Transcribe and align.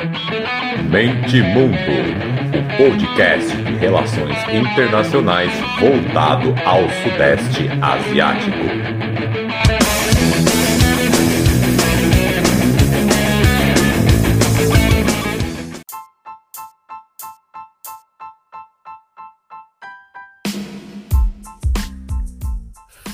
Mente 0.00 1.42
Mundo, 1.42 1.76
o 2.56 2.76
podcast 2.78 3.54
de 3.54 3.76
relações 3.76 4.34
internacionais 4.48 5.52
voltado 5.78 6.54
ao 6.64 6.88
Sudeste 7.02 7.68
Asiático. 7.82 8.56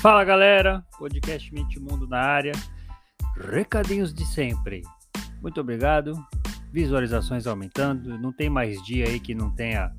Fala 0.01 0.23
galera, 0.23 0.85
podcast 0.97 1.53
Mente 1.53 1.81
Mundo 1.81 2.07
na 2.07 2.21
área. 2.21 2.53
Recadinhos 3.51 4.13
de 4.13 4.25
sempre. 4.25 4.83
Muito 5.41 5.59
obrigado. 5.59 6.13
Visualizações 6.71 7.47
aumentando. 7.47 8.17
Não 8.19 8.31
tem 8.31 8.49
mais 8.49 8.81
dia 8.83 9.07
aí 9.07 9.19
que 9.19 9.33
não 9.33 9.49
tenha 9.51 9.91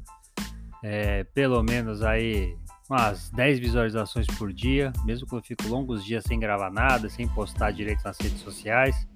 é, 0.82 1.24
pelo 1.24 1.62
menos 1.62 2.02
aí 2.02 2.56
umas 2.88 3.30
10 3.30 3.58
visualizações 3.58 4.26
por 4.26 4.52
dia, 4.52 4.92
mesmo 5.04 5.26
que 5.26 5.34
eu 5.34 5.42
fico 5.42 5.68
longos 5.68 6.04
dias 6.04 6.24
sem 6.24 6.40
gravar 6.40 6.70
nada, 6.70 7.08
sem 7.08 7.28
postar 7.28 7.70
direito 7.70 8.02
nas 8.04 8.18
redes 8.18 8.40
sociais. 8.40 9.06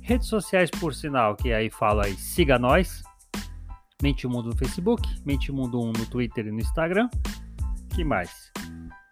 Redes 0.00 0.28
sociais, 0.28 0.70
por 0.70 0.94
sinal, 0.94 1.36
que 1.36 1.52
aí 1.52 1.70
falo 1.70 2.00
aí, 2.00 2.14
siga 2.14 2.58
nós. 2.58 3.02
Mente 4.02 4.26
Mundo 4.26 4.48
no 4.48 4.56
Facebook, 4.56 5.06
Mente 5.26 5.52
Mundo 5.52 5.78
1 5.80 5.92
no 5.92 6.06
Twitter 6.06 6.46
e 6.46 6.50
no 6.50 6.58
Instagram. 6.58 7.08
que 7.94 8.02
mais? 8.02 8.50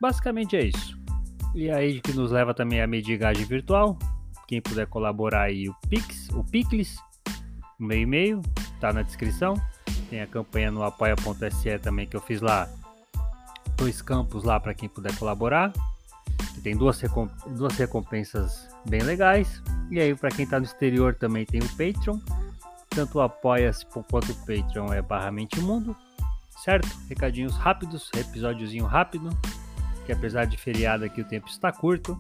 Basicamente 0.01 0.57
é 0.57 0.65
isso. 0.65 0.99
E 1.55 1.71
aí 1.71 2.01
que 2.01 2.13
nos 2.13 2.31
leva 2.31 2.55
também 2.55 2.81
a 2.81 2.87
medigagem 2.87 3.45
virtual. 3.45 3.99
Quem 4.47 4.63
puder 4.63 4.87
colaborar 4.87 5.43
aí 5.43 5.69
o 5.69 5.75
Pix, 5.91 6.31
o 6.31 6.43
Picles, 6.43 6.97
o 6.97 7.08
meio 7.79 8.03
e 8.03 8.07
meio, 8.07 8.43
tá 8.81 8.93
na 8.93 9.03
descrição. 9.03 9.55
Tem 10.11 10.21
a 10.21 10.27
campanha 10.27 10.71
no 10.71 10.83
apoia.se 10.83 11.79
também 11.79 12.07
que 12.07 12.17
eu 12.17 12.21
fiz 12.21 12.41
lá. 12.41 12.69
Dois 13.77 14.03
campos 14.03 14.43
lá 14.43 14.59
para 14.59 14.75
quem 14.75 14.89
puder 14.89 15.17
colaborar. 15.17 15.73
Tem 16.63 16.77
duas, 16.77 17.01
duas 17.57 17.77
recompensas 17.77 18.69
bem 18.89 19.03
legais. 19.03 19.63
E 19.91 20.01
aí 20.01 20.15
para 20.15 20.31
quem 20.31 20.47
tá 20.47 20.59
no 20.59 20.65
exterior 20.65 21.15
também 21.15 21.45
tem 21.45 21.61
o 21.61 21.69
Patreon. 21.69 22.19
Tanto 22.91 23.19
o 23.19 23.21
apoia-se 23.21 23.87
quanto 23.87 24.33
o 24.33 24.35
Patreon 24.47 24.93
é 24.93 25.03
barra 25.03 25.31
Mente 25.31 25.61
Mundo. 25.61 25.97
Certo? 26.65 26.89
Recadinhos 27.09 27.57
rápidos, 27.57 28.11
episódiozinho 28.17 28.85
rápido 28.85 29.31
que 30.09 30.13
apesar 30.13 30.47
de 30.47 30.57
feriado 30.57 31.05
aqui 31.05 31.21
o 31.21 31.25
tempo 31.25 31.49
está 31.49 31.71
curto. 31.71 32.19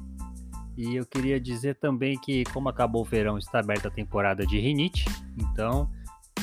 E 0.78 0.94
eu 0.94 1.04
queria 1.04 1.40
dizer 1.40 1.74
também 1.74 2.16
que, 2.16 2.44
como 2.52 2.68
acabou 2.68 3.02
o 3.02 3.04
verão, 3.04 3.36
está 3.36 3.58
aberta 3.58 3.88
a 3.88 3.90
temporada 3.90 4.46
de 4.46 4.60
rinite. 4.60 5.04
Então, 5.36 5.90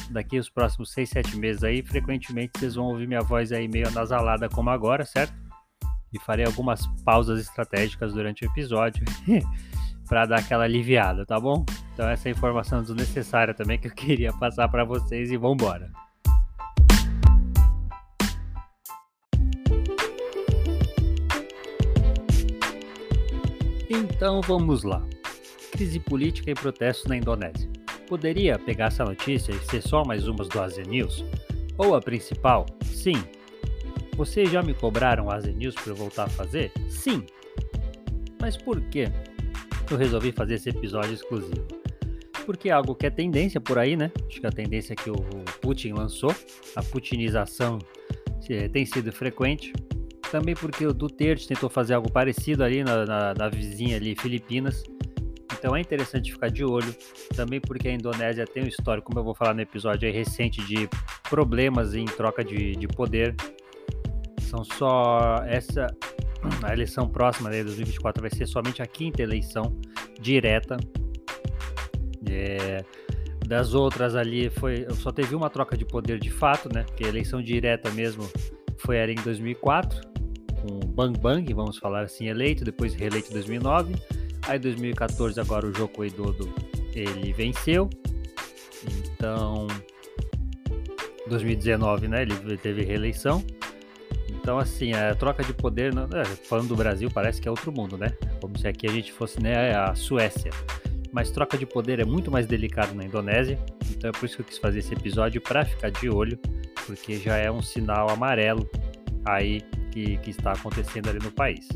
daqui 0.10 0.38
os 0.38 0.50
próximos 0.50 0.92
6, 0.92 1.10
7 1.10 1.38
meses 1.38 1.64
aí, 1.64 1.82
frequentemente 1.82 2.60
vocês 2.60 2.76
vão 2.76 2.88
ouvir 2.88 3.08
minha 3.08 3.22
voz 3.22 3.54
aí 3.54 3.66
meio 3.70 3.88
anasalada 3.88 4.50
como 4.50 4.70
agora, 4.70 5.06
certo? 5.06 5.34
E 6.12 6.20
farei 6.20 6.46
algumas 6.46 6.86
pausas 7.06 7.40
estratégicas 7.40 8.14
durante 8.14 8.44
o 8.44 8.52
episódio 8.52 9.06
para 10.06 10.26
dar 10.26 10.40
aquela 10.40 10.66
aliviada, 10.66 11.26
tá 11.26 11.40
bom? 11.40 11.66
Então 11.94 12.06
essa 12.10 12.28
é 12.28 12.34
a 12.34 12.36
informação 12.36 12.84
desnecessária 12.84 13.54
também 13.54 13.80
que 13.80 13.88
eu 13.88 13.94
queria 13.94 14.34
passar 14.34 14.68
para 14.68 14.84
vocês 14.84 15.32
e 15.32 15.38
vambora. 15.38 15.86
embora. 15.86 16.05
Então 23.96 24.42
vamos 24.42 24.84
lá. 24.84 25.02
Crise 25.72 26.00
política 26.02 26.52
e 26.52 26.54
protestos 26.54 27.06
na 27.08 27.16
Indonésia. 27.16 27.70
Poderia 28.10 28.60
pegar 28.60 28.88
essa 28.88 29.06
notícia 29.06 29.54
e 29.54 29.60
ser 29.60 29.82
só 29.82 30.04
mais 30.04 30.28
umas 30.28 30.50
do 30.50 30.62
Asia 30.62 30.84
News? 30.84 31.24
Ou 31.78 31.96
a 31.96 32.02
principal? 32.02 32.66
Sim. 32.84 33.24
Vocês 34.18 34.52
já 34.52 34.62
me 34.62 34.74
cobraram 34.74 35.32
Asia 35.32 35.54
News 35.54 35.76
para 35.76 35.94
eu 35.94 35.96
voltar 35.96 36.26
a 36.26 36.30
fazer? 36.30 36.74
Sim. 36.90 37.26
Mas 38.42 38.58
por 38.58 38.82
que 38.82 39.08
eu 39.90 39.98
resolvi 39.98 40.34
fazer 40.34 40.56
esse 40.56 40.70
episódio 40.70 41.14
exclusivo? 41.14 41.66
Porque 42.46 42.68
é 42.68 42.74
algo 42.74 42.96
que 42.96 43.06
é 43.06 43.10
tendência 43.10 43.62
por 43.62 43.80
aí, 43.80 43.96
né? 43.96 44.12
Acho 44.28 44.42
que 44.42 44.48
a 44.48 44.52
tendência 44.52 44.94
que 44.94 45.10
o 45.10 45.16
Putin 45.62 45.94
lançou, 45.94 46.36
a 46.76 46.84
putinização 46.84 47.80
eh, 48.50 48.68
tem 48.68 48.86
sido 48.86 49.12
frequente 49.14 49.72
também 50.32 50.56
porque 50.56 50.86
o 50.86 50.94
Duterte 50.94 51.48
tentou 51.48 51.70
fazer 51.70 51.94
algo 51.94 52.12
parecido 52.12 52.64
ali 52.64 52.84
na, 52.84 53.06
na, 53.06 53.34
na 53.34 53.50
vizinha 53.50 53.98
ali, 53.98 54.16
Filipinas. 54.16 54.84
Então 55.58 55.76
é 55.76 55.82
interessante 55.82 56.32
ficar 56.32 56.50
de 56.50 56.64
olho. 56.64 56.96
Também 57.36 57.60
porque 57.60 57.88
a 57.88 57.92
Indonésia 57.92 58.46
tem 58.46 58.64
um 58.64 58.68
histórico, 58.68 59.08
como 59.08 59.20
eu 59.20 59.24
vou 59.24 59.34
falar 59.34 59.54
no 59.54 59.62
episódio 59.62 60.08
aí 60.08 60.14
recente, 60.14 60.62
de 60.66 60.88
problemas 61.30 61.96
em 61.96 62.06
troca 62.06 62.44
de, 62.44 62.76
de 62.76 62.88
poder. 62.88 63.36
São 64.42 64.64
só 64.64 65.42
essa. 65.48 65.88
A 66.64 66.72
eleição 66.72 67.10
próxima, 67.10 67.50
né, 67.50 67.64
2024, 67.64 68.22
vai 68.22 68.30
ser 68.30 68.46
somente 68.46 68.82
a 68.82 68.86
quinta 68.86 69.24
eleição 69.24 69.76
direta. 70.20 70.78
É, 72.30 72.84
das 73.48 73.74
outras 73.74 74.16
ali 74.16 74.50
foi 74.50 74.86
só 74.94 75.12
teve 75.12 75.36
uma 75.36 75.50
troca 75.50 75.76
de 75.76 75.86
poder 75.86 76.20
de 76.20 76.30
fato, 76.30 76.72
né? 76.72 76.84
Porque 76.84 77.06
a 77.06 77.08
eleição 77.08 77.42
direta 77.42 77.90
mesmo 77.92 78.30
foi 78.78 79.02
ali 79.02 79.14
em 79.14 79.24
2004 79.24 80.15
com 80.66 80.80
Bang 80.80 81.20
Bang, 81.20 81.54
vamos 81.54 81.78
falar 81.78 82.04
assim, 82.04 82.28
eleito, 82.28 82.64
depois 82.64 82.94
reeleito 82.94 83.30
em 83.30 83.34
2009. 83.34 83.96
Aí 84.48 84.60
2014 84.60 85.40
agora 85.40 85.68
o 85.68 85.74
Joko 85.74 86.02
Widodo 86.02 86.54
ele 86.94 87.34
venceu. 87.34 87.90
Então 88.84 89.68
2019, 91.28 92.08
né, 92.08 92.24
ele 92.24 92.58
teve 92.58 92.84
reeleição. 92.84 93.44
Então 94.30 94.58
assim, 94.58 94.94
a 94.94 95.16
troca 95.16 95.44
de 95.44 95.54
poder, 95.54 95.94
é, 95.94 96.26
falando 96.26 96.70
do 96.70 96.76
Brasil, 96.76 97.10
parece 97.12 97.42
que 97.42 97.48
é 97.48 97.52
outro 97.52 97.72
mundo, 97.72 97.98
né? 97.98 98.16
Como 98.40 98.58
se 98.58 98.68
aqui 98.68 98.88
a 98.88 98.92
gente 98.92 99.12
fosse 99.12 99.42
né, 99.42 99.76
a 99.76 99.96
Suécia. 99.96 100.52
Mas 101.12 101.32
troca 101.32 101.58
de 101.58 101.66
poder 101.66 102.00
é 102.00 102.06
muito 102.06 102.30
mais 102.30 102.46
delicado 102.46 102.94
na 102.94 103.06
Indonésia. 103.06 103.58
Então 103.92 104.10
é 104.10 104.14
por 104.14 104.26
isso 104.26 104.36
que 104.36 104.42
eu 104.42 104.46
quis 104.46 104.58
fazer 104.58 104.80
esse 104.80 104.94
episódio 104.94 105.42
para 105.42 105.66
ficar 105.66 105.90
de 105.90 106.10
olho, 106.10 106.38
porque 106.86 107.18
já 107.18 107.38
é 107.38 107.50
um 107.50 107.62
sinal 107.62 108.10
amarelo 108.10 108.70
aí 109.26 109.64
que, 109.96 110.18
que 110.18 110.30
está 110.32 110.52
acontecendo 110.52 111.10
ali 111.10 111.20
no 111.20 111.32
país. 111.32 111.70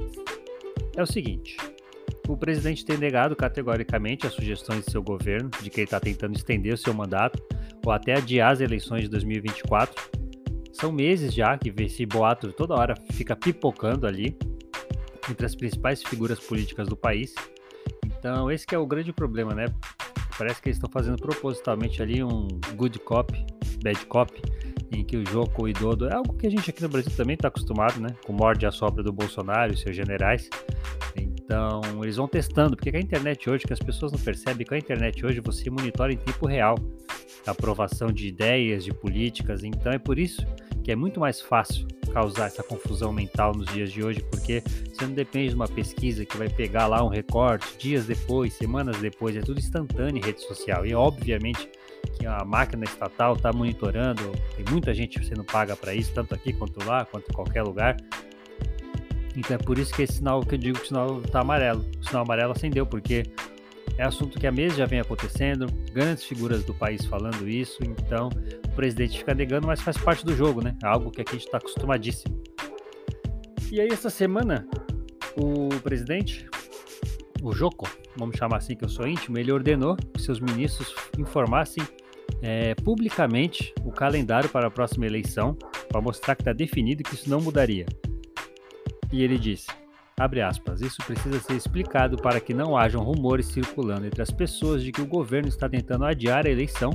É 0.96 1.02
o 1.02 1.06
seguinte: 1.06 1.56
o 2.28 2.36
presidente 2.36 2.84
tem 2.84 2.98
negado 2.98 3.36
categoricamente 3.36 4.28
as 4.28 4.34
sugestões 4.34 4.84
de 4.86 4.92
seu 4.92 5.02
governo 5.02 5.50
de 5.62 5.70
que 5.70 5.80
ele 5.80 5.86
está 5.86 6.00
tentando 6.00 6.36
estender 6.36 6.74
o 6.74 6.78
seu 6.78 6.94
mandato 6.94 7.42
ou 7.86 7.94
até 7.94 8.16
adiar 8.16 8.52
as 8.52 8.60
eleições 8.60 9.04
de 9.04 9.10
2024. 9.10 10.10
São 10.74 10.92
meses 10.92 11.34
já 11.34 11.58
que 11.58 11.74
esse 11.82 12.06
boato 12.06 12.52
toda 12.52 12.76
hora 12.76 12.96
fica 13.14 13.36
pipocando 13.36 14.06
ali 14.06 14.38
entre 15.30 15.46
as 15.46 15.56
principais 15.56 16.04
figuras 16.04 16.40
políticas 16.40 16.88
do 16.88 16.98
país. 16.98 17.34
Então, 18.06 18.52
esse 18.52 18.66
é 18.72 18.78
o 18.78 18.86
grande 18.86 19.14
problema, 19.14 19.54
né? 19.54 19.66
Parece 20.38 20.62
que 20.62 20.70
eles 20.70 20.78
estão 20.78 20.90
fazendo 20.92 21.18
propositalmente 21.18 22.02
ali 22.02 22.24
um 22.24 22.48
good 22.76 22.98
cop, 23.00 23.34
bad 23.84 24.06
cop, 24.06 24.32
em 24.92 25.04
que 25.04 25.18
o 25.18 25.26
Joko 25.26 25.64
Widodo 25.64 26.08
é 26.08 26.14
algo 26.14 26.34
que 26.34 26.48
a 26.48 26.50
gente 26.50 26.70
aqui 26.70 26.82
no 26.82 26.90
Brasil 26.90 27.12
também 27.16 27.36
está 27.36 27.48
acostumado, 27.48 28.00
né? 28.00 28.10
Com 28.26 28.34
morde 28.34 28.66
a 28.66 28.72
sobra 28.72 29.04
do 29.04 29.12
Bolsonaro 29.12 29.74
e 29.74 29.78
seus 29.78 29.96
generais. 29.96 30.50
Então, 31.16 31.82
eles 32.04 32.16
vão 32.16 32.28
testando, 32.28 32.76
porque 32.76 32.96
a 32.96 33.00
internet 33.00 33.50
hoje, 33.50 33.66
que 33.66 33.74
as 33.74 33.80
pessoas 33.80 34.12
não 34.12 34.20
percebem, 34.20 34.66
que 34.66 34.74
a 34.74 34.78
internet 34.78 35.26
hoje 35.26 35.40
você 35.40 35.70
monitora 35.70 36.14
em 36.14 36.18
tempo 36.18 36.46
real 36.46 36.76
a 37.46 37.52
aprovação 37.52 38.12
de 38.12 38.28
ideias, 38.28 38.84
de 38.84 38.94
políticas. 38.94 39.64
Então, 39.64 39.92
é 39.92 39.98
por 39.98 40.20
isso 40.20 40.46
que 40.84 40.92
é 40.92 40.96
muito 40.96 41.20
mais 41.20 41.42
fácil 41.42 41.88
causar 42.14 42.48
essa 42.48 42.64
confusão 42.64 43.14
mental 43.14 43.54
nos 43.54 43.68
dias 43.72 43.92
de 43.92 44.04
hoje, 44.04 44.24
porque 44.32 44.62
você 44.62 45.06
não 45.06 45.14
depende 45.14 45.50
de 45.50 45.56
uma 45.56 45.68
pesquisa 45.68 46.26
que 46.26 46.38
vai 46.38 46.50
pegar 46.50 46.88
lá 46.88 47.04
um 47.04 47.10
recorte 47.10 47.78
dias 47.78 48.06
depois, 48.06 48.54
semanas 48.54 48.98
depois, 48.98 49.36
é 49.36 49.42
tudo 49.42 49.60
instantâneo 49.60 50.18
em 50.18 50.26
rede 50.26 50.42
social. 50.42 50.86
E, 50.86 50.94
obviamente, 50.94 51.70
que 52.18 52.26
a 52.26 52.44
máquina 52.44 52.84
estatal 52.84 53.34
está 53.34 53.52
monitorando, 53.52 54.32
tem 54.56 54.66
muita 54.70 54.94
gente 54.94 55.24
sendo 55.26 55.44
paga 55.44 55.76
para 55.76 55.94
isso, 55.94 56.12
tanto 56.14 56.34
aqui 56.34 56.54
quanto 56.54 56.86
lá, 56.86 57.06
quanto 57.06 57.30
em 57.30 57.34
qualquer 57.34 57.64
lugar. 57.64 57.98
Então 59.36 59.56
é 59.56 59.60
por 59.60 59.78
isso 59.78 59.94
que 59.94 60.04
esse 60.04 60.14
sinal 60.14 60.42
que 60.42 60.56
eu 60.56 60.60
digo 60.60 60.78
que 60.78 60.86
o 60.86 60.88
sinal 60.88 61.22
está 61.22 61.42
amarelo. 61.42 61.86
O 62.02 62.06
sinal 62.06 62.24
amarelo 62.24 62.52
acendeu, 62.52 62.86
porque 62.86 63.24
é 63.98 64.04
assunto 64.04 64.40
que 64.40 64.48
há 64.48 64.52
meses 64.52 64.78
já 64.78 64.86
vem 64.86 65.00
acontecendo, 65.00 65.66
grandes 65.94 66.24
figuras 66.24 66.64
do 66.64 66.74
país 66.74 67.06
falando 67.06 67.48
isso, 67.48 67.78
então 67.84 68.30
o 68.66 68.72
presidente 68.72 69.18
fica 69.18 69.34
negando, 69.34 69.68
mas 69.68 69.82
faz 69.82 69.98
parte 69.98 70.26
do 70.26 70.36
jogo, 70.36 70.64
né? 70.64 70.76
É 70.84 70.88
algo 70.88 71.12
que 71.12 71.22
aqui 71.22 71.32
a 71.32 71.34
gente 71.34 71.46
está 71.46 71.58
acostumadíssimo. 71.58 72.42
E 73.72 73.80
aí, 73.80 73.90
essa 73.92 74.10
semana, 74.10 74.68
o 75.38 75.70
presidente, 75.82 76.48
o 77.42 77.54
Joko, 77.54 77.90
vamos 78.18 78.38
chamar 78.38 78.58
assim 78.58 78.76
que 78.76 78.84
eu 78.84 78.90
sou 78.90 79.08
íntimo, 79.08 79.38
ele 79.38 79.52
ordenou 79.52 79.96
que 79.96 80.22
seus 80.22 80.40
ministros 80.40 80.94
informassem 81.18 81.84
é, 82.42 82.76
publicamente 82.76 83.74
o 83.84 83.92
calendário 83.92 84.50
para 84.50 84.68
a 84.68 84.72
próxima 84.72 85.06
eleição, 85.06 85.58
para 85.90 86.02
mostrar 86.02 86.36
que 86.36 86.42
está 86.42 86.54
definido 86.54 87.04
que 87.04 87.16
isso 87.16 87.30
não 87.30 87.42
mudaria. 87.42 87.86
E 89.12 89.24
ele 89.24 89.38
disse, 89.38 89.68
abre 90.18 90.42
aspas, 90.42 90.82
isso 90.82 90.98
precisa 91.06 91.40
ser 91.40 91.56
explicado 91.56 92.18
para 92.18 92.40
que 92.40 92.54
não 92.54 92.78
hajam 92.78 93.02
rumores 93.02 93.48
circulando 93.48 94.06
entre 94.06 94.22
as 94.22 94.32
pessoas 94.32 94.84
de 94.84 94.92
que 94.92 95.02
o 95.02 95.08
governo 95.08 95.48
está 95.50 95.68
tentando 95.68 96.06
adiar 96.06 96.46
a 96.46 96.50
eleição 96.50 96.92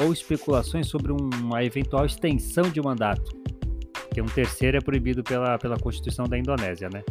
ou 0.00 0.12
especulações 0.12 0.86
sobre 0.86 1.12
uma 1.12 1.62
eventual 1.62 2.06
extensão 2.06 2.64
de 2.70 2.80
mandato, 2.80 3.30
que 4.12 4.20
um 4.20 4.26
terceiro 4.26 4.78
é 4.78 4.80
proibido 4.80 5.22
pela, 5.22 5.58
pela 5.58 5.76
Constituição 5.76 6.26
da 6.26 6.38
Indonésia, 6.38 6.88
né? 6.92 7.02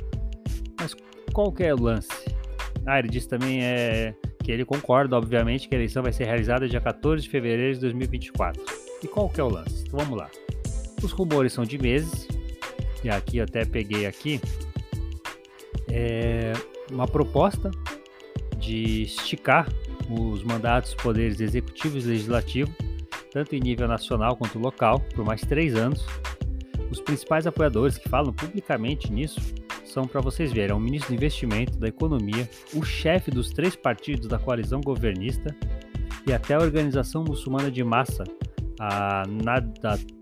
Mas 0.79 0.95
qual 1.31 1.51
que 1.51 1.63
é 1.63 1.73
o 1.73 1.81
lance? 1.81 2.20
Ah, 2.85 2.99
ele 2.99 3.09
disse 3.09 3.27
também 3.27 3.63
é, 3.63 4.13
que 4.43 4.51
ele 4.51 4.65
concorda, 4.65 5.15
obviamente, 5.15 5.67
que 5.67 5.75
a 5.75 5.77
eleição 5.77 6.01
vai 6.01 6.11
ser 6.11 6.25
realizada 6.25 6.67
dia 6.67 6.81
14 6.81 7.23
de 7.23 7.29
fevereiro 7.29 7.75
de 7.75 7.81
2024. 7.81 8.61
E 9.03 9.07
qual 9.07 9.29
que 9.29 9.39
é 9.39 9.43
o 9.43 9.49
lance? 9.49 9.83
Então 9.85 9.99
vamos 9.99 10.17
lá. 10.17 10.29
Os 11.03 11.11
rumores 11.11 11.53
são 11.53 11.63
de 11.63 11.77
meses, 11.77 12.27
e 13.03 13.09
aqui 13.09 13.39
até 13.39 13.65
peguei 13.65 14.05
aqui 14.05 14.39
é 15.91 16.53
uma 16.89 17.07
proposta 17.07 17.69
de 18.57 19.03
esticar 19.03 19.67
os 20.09 20.43
mandatos 20.43 20.93
dos 20.93 21.03
poderes 21.03 21.39
executivo 21.39 21.97
e 21.97 22.01
legislativo, 22.01 22.73
tanto 23.31 23.55
em 23.55 23.59
nível 23.59 23.87
nacional 23.87 24.35
quanto 24.35 24.57
local, 24.57 24.99
por 25.15 25.25
mais 25.25 25.41
três 25.41 25.75
anos. 25.75 26.05
Os 26.89 26.99
principais 26.99 27.47
apoiadores 27.47 27.97
que 27.97 28.09
falam 28.09 28.33
publicamente 28.33 29.11
nisso 29.11 29.39
são, 29.91 30.07
para 30.07 30.21
vocês 30.21 30.51
verem, 30.53 30.71
é 30.71 30.73
o 30.73 30.79
ministro 30.79 31.09
do 31.09 31.15
Investimento, 31.15 31.77
da 31.77 31.87
Economia, 31.87 32.49
o 32.73 32.83
chefe 32.83 33.29
dos 33.29 33.51
três 33.51 33.75
partidos 33.75 34.27
da 34.27 34.39
coalizão 34.39 34.79
governista 34.79 35.55
e 36.25 36.31
até 36.31 36.53
a 36.53 36.59
organização 36.59 37.23
muçulmana 37.23 37.69
de 37.69 37.83
massa, 37.83 38.23
a 38.79 39.23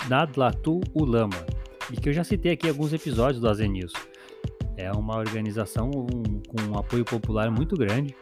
Nadlatul 0.09 0.81
Ulama, 0.93 1.45
e 1.91 1.97
que 1.97 2.09
eu 2.09 2.13
já 2.13 2.23
citei 2.23 2.53
aqui 2.53 2.67
alguns 2.67 2.93
episódios 2.93 3.39
do 3.39 3.47
Azen 3.47 3.69
News. 3.69 3.93
É 4.75 4.91
uma 4.91 5.17
organização 5.17 5.91
com 5.91 6.61
um 6.69 6.77
apoio 6.77 7.05
popular 7.05 7.51
muito 7.51 7.75
grande, 7.75 8.15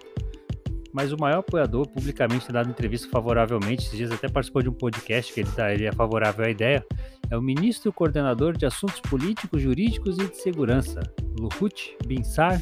mas 0.92 1.14
o 1.14 1.18
maior 1.18 1.40
apoiador 1.40 1.88
publicamente 1.88 2.46
tem 2.46 2.54
dado 2.54 2.70
entrevista 2.70 3.08
favoravelmente, 3.10 3.86
esses 3.86 3.98
dias 3.98 4.12
até 4.12 4.28
participou 4.28 4.62
de 4.64 4.70
um 4.70 4.74
podcast 4.74 5.32
que 5.32 5.42
ele, 5.42 5.52
tá, 5.52 5.72
ele 5.72 5.86
é 5.86 5.92
favorável 5.92 6.46
à 6.46 6.50
ideia, 6.50 6.86
é 7.30 7.38
o 7.38 7.42
ministro 7.42 7.92
coordenador 7.92 8.58
de 8.58 8.66
assuntos 8.66 9.00
políticos, 9.02 9.62
jurídicos 9.62 10.18
e 10.18 10.28
de 10.28 10.38
segurança, 10.38 11.02
Luhut 11.40 11.98
Binsar 12.06 12.62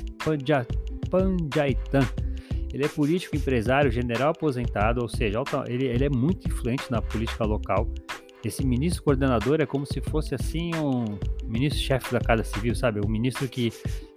Panjaitan. 1.09 2.01
Ele 2.73 2.83
é 2.83 2.87
político, 2.87 3.35
empresário, 3.35 3.89
general 3.89 4.31
aposentado, 4.31 5.01
ou 5.01 5.07
seja, 5.07 5.41
ele, 5.67 5.85
ele 5.85 6.05
é 6.05 6.09
muito 6.09 6.47
influente 6.47 6.91
na 6.91 7.01
política 7.01 7.45
local. 7.45 7.87
Esse 8.43 8.65
ministro 8.65 9.01
coordenador 9.01 9.61
é 9.61 9.65
como 9.65 9.85
se 9.85 10.01
fosse 10.01 10.35
assim 10.35 10.71
um 10.75 11.17
ministro-chefe 11.47 12.11
da 12.11 12.19
Casa 12.19 12.43
Civil, 12.43 12.75
sabe? 12.75 12.99
O 12.99 13.07
ministro 13.07 13.47
que, 13.47 13.71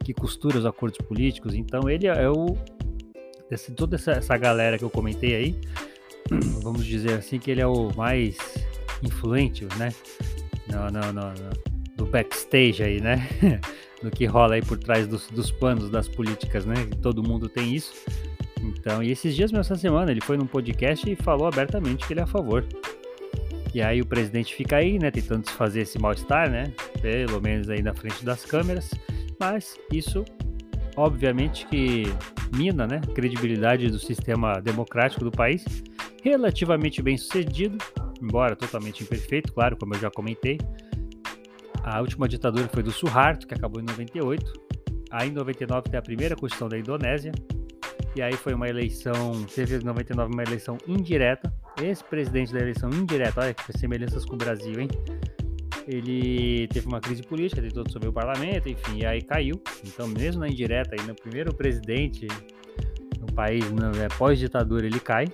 que 0.05 0.13
costura 0.13 0.59
os 0.59 0.67
acordos 0.67 0.99
políticos. 1.07 1.55
Então 1.55 1.89
ele 1.89 2.09
é 2.09 2.29
o 2.29 2.57
desse, 3.49 3.73
toda 3.73 3.97
essa, 3.97 4.13
essa 4.13 4.37
galera 4.37 4.77
que 4.77 4.85
eu 4.85 4.91
comentei 4.91 5.35
aí, 5.35 5.61
vamos 6.63 6.85
dizer 6.85 7.15
assim 7.15 7.39
que 7.39 7.51
ele 7.51 7.61
é 7.61 7.67
o 7.67 7.91
mais 7.97 8.37
influente, 9.03 9.67
né? 9.77 9.93
No, 10.71 10.91
no, 10.91 11.13
no, 11.13 11.33
do 11.97 12.07
backstage 12.07 12.83
aí, 12.83 13.01
né? 13.01 13.29
no 14.03 14.11
que 14.11 14.25
rola 14.27 14.55
aí 14.55 14.63
por 14.63 14.79
trás 14.79 15.07
dos, 15.07 15.27
dos 15.29 15.51
panos 15.51 15.91
das 15.91 16.09
políticas, 16.09 16.65
né? 16.65 16.75
Todo 17.03 17.23
mundo 17.23 17.49
tem 17.49 17.75
isso. 17.75 17.93
Então, 18.63 19.03
e 19.03 19.11
esses 19.11 19.35
dias, 19.35 19.53
essa 19.53 19.77
semana, 19.77 20.11
ele 20.11 20.21
foi 20.21 20.37
num 20.37 20.47
podcast 20.47 21.11
e 21.11 21.17
falou 21.17 21.47
abertamente 21.47 22.07
que 22.07 22.13
ele 22.13 22.21
é 22.21 22.25
a 22.25 22.27
favor. 22.27 22.65
E 23.75 23.83
aí 23.83 24.01
o 24.01 24.07
presidente 24.07 24.55
fica 24.55 24.77
aí, 24.77 24.99
né, 24.99 25.11
tentando 25.11 25.43
desfazer 25.43 25.83
esse 25.83 25.99
mal-estar, 25.99 26.51
né? 26.51 26.73
Pelo 27.01 27.41
menos 27.41 27.69
aí 27.69 27.83
na 27.83 27.95
frente 27.95 28.25
das 28.25 28.45
câmeras. 28.45 28.91
Mas 29.39 29.77
isso, 29.93 30.25
obviamente, 30.97 31.67
que 31.67 32.05
mina, 32.57 32.87
né, 32.87 33.01
a 33.07 33.13
credibilidade 33.13 33.91
do 33.91 33.99
sistema 33.99 34.61
democrático 34.61 35.25
do 35.25 35.31
país. 35.31 35.65
Relativamente 36.23 37.01
bem 37.01 37.17
sucedido, 37.17 37.79
embora 38.21 38.57
totalmente 38.57 39.03
imperfeito, 39.03 39.53
claro, 39.53 39.77
como 39.77 39.95
eu 39.95 40.01
já 40.01 40.11
comentei. 40.11 40.59
A 41.83 42.01
última 42.01 42.29
ditadura 42.29 42.69
foi 42.69 42.83
do 42.83 42.91
Suharto, 42.91 43.47
que 43.47 43.55
acabou 43.55 43.81
em 43.81 43.85
98. 43.85 44.53
Aí 45.11 45.29
em 45.29 45.33
99 45.33 45.89
tem 45.89 45.99
a 45.99 46.03
primeira 46.03 46.37
Constituição 46.37 46.69
da 46.69 46.79
Indonésia. 46.79 47.33
E 48.15 48.23
aí 48.23 48.35
foi 48.35 48.53
uma 48.55 48.69
eleição, 48.69 49.45
teve 49.55 49.77
em 49.77 49.85
99 49.85 50.33
uma 50.33 50.43
eleição 50.43 50.77
indireta. 50.87 51.53
Esse 51.81 52.03
presidente 52.05 52.53
da 52.53 52.61
eleição 52.61 52.91
indireta, 52.91 53.41
olha 53.41 53.55
que 53.55 53.79
semelhanças 53.79 54.25
com 54.25 54.35
o 54.35 54.39
Brasil, 54.39 54.81
hein? 54.81 54.89
Ele 55.87 56.69
teve 56.69 56.87
uma 56.87 57.01
crise 57.01 57.23
política, 57.23 57.63
tentou 57.63 57.85
dissolver 57.85 58.11
o 58.11 58.13
parlamento, 58.13 58.69
enfim, 58.69 58.99
e 58.99 59.07
aí 59.07 59.23
caiu. 59.23 59.55
Então, 59.87 60.07
mesmo 60.07 60.41
na 60.41 60.49
indireta, 60.49 60.95
aí 60.99 61.07
no 61.07 61.15
primeiro 61.15 61.55
presidente 61.55 62.27
no 63.19 63.33
país, 63.33 63.65
é, 63.65 64.09
pós-ditadura, 64.19 64.85
ele 64.85 65.01
cai. 65.01 65.27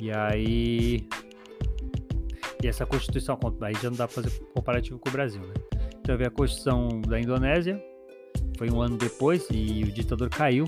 E 0.00 0.10
aí 0.10 1.06
e 2.64 2.68
essa 2.68 2.86
Constituição, 2.86 3.38
aí 3.60 3.74
já 3.74 3.90
não 3.90 3.96
dá 3.96 4.08
para 4.08 4.22
fazer 4.22 4.30
comparativo 4.54 4.98
com 4.98 5.08
o 5.10 5.12
Brasil, 5.12 5.42
né? 5.42 5.54
Então 6.00 6.16
veio 6.16 6.28
a 6.28 6.32
Constituição 6.32 7.00
da 7.02 7.20
Indonésia, 7.20 7.82
foi 8.56 8.70
um 8.70 8.80
ano 8.80 8.96
depois 8.96 9.46
e 9.50 9.82
o 9.82 9.92
ditador 9.92 10.30
caiu 10.30 10.64